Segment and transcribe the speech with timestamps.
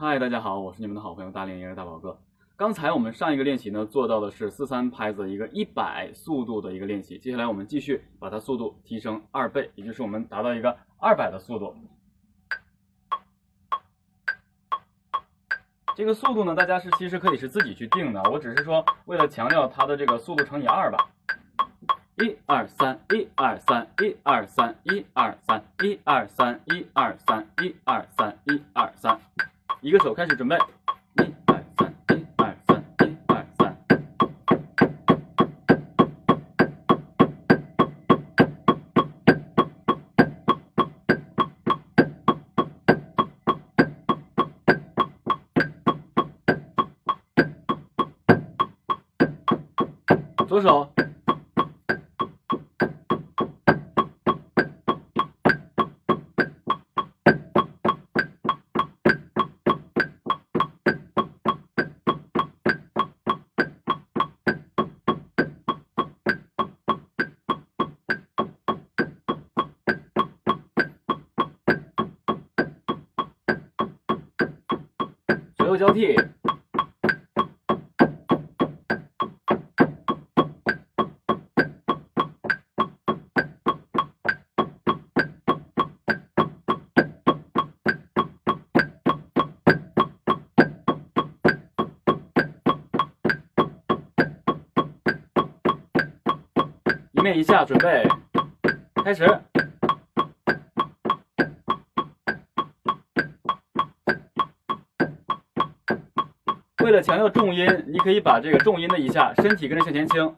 [0.00, 2.16] 嗨，大家好，我是你们的好朋友大连音乐大宝哥。
[2.56, 7.18] 刚才我们上一个练习呢，做到的是四三拍子一个一百速度的一个练习。
[7.18, 11.74] 接下来我们继续把它速度提升二倍，也就是我们达到一个二百的速度。
[15.96, 21.10] 这个速度呢，大家是其实可以是自己去定的，我只是说为了强调它的这个速度乘以二吧。
[22.22, 29.20] 一二三，一二三，一二三，一二三，一二三，一二三，一二三，一二三。
[29.80, 30.56] 一个手开始准备。
[30.56, 33.76] 一二三，一二三，一二三。
[50.48, 50.92] 左手。
[75.78, 76.16] 交替。
[97.12, 98.08] 一面一下，准备，
[99.04, 99.47] 开始。
[106.84, 110.32] 为了强调重音，你可以把这个重音的一下，身体跟着向前倾。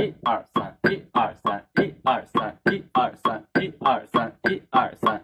[0.00, 5.23] 一二三，一二三，一二三，一二三，一二三，一二三，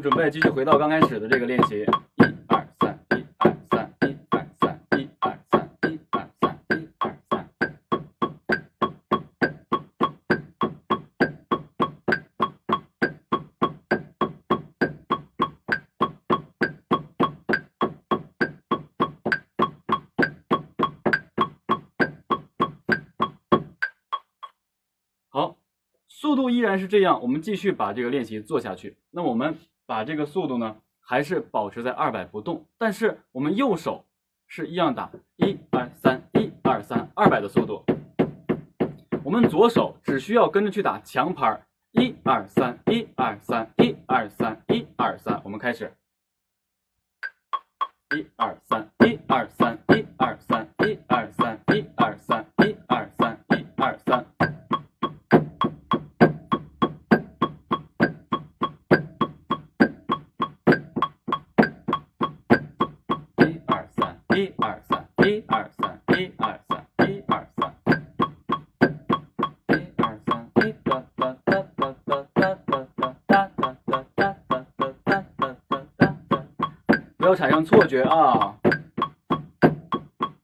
[0.00, 1.86] 准备继续回到刚开始的这个练习，一
[2.48, 7.40] 二三，一二三，一二三，一二三，一二三，一二三。
[25.28, 25.58] 好，
[26.08, 28.96] 速度依然是这样，我们继续把这个练习做下去。
[29.10, 29.58] 那我们
[29.90, 34.04] 把这个速度呢，还是保持在二百不动，但是我们右手
[34.46, 37.84] 是一样打一二三一二三二百的速度，
[39.24, 45.92] 我们左手只需要跟着去打强拍一二三一二三一二三一二三，我们开始。
[48.14, 49.59] 一二三一二三。
[77.30, 78.56] 要产生错觉啊。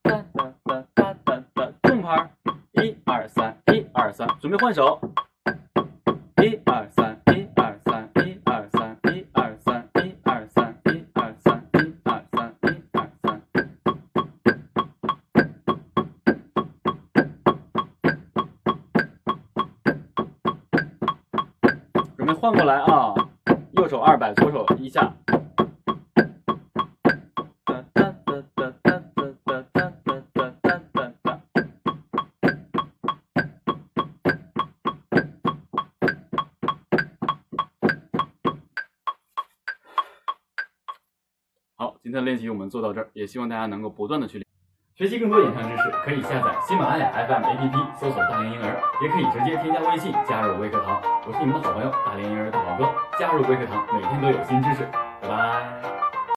[0.04, 2.30] 哒哒哒哒哒哒正拍
[2.74, 5.00] 一二三一二三准备换手。
[6.40, 13.40] 一二三一二三一二三一二三一二三一二三一二三一二三一二三。
[22.16, 23.12] 准备换过来啊
[23.72, 25.12] 右手二百左手一下。
[41.78, 44.42] 好，今天的练习我们做到这儿，也希望大家能够不断的去。
[44.94, 50.98] 学习更多演唱知识，可以下载喜马拉雅 FM APP，搜索“大连婴儿”，也可以直接添加微信加入微课堂。
[51.26, 54.88] 我是你们的好朋友大连婴儿大宝哥，加入微课堂，每天都有新知识。
[55.20, 55.95] 拜拜。